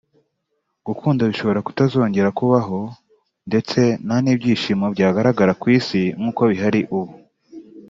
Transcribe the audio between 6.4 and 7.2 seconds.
bihari ubu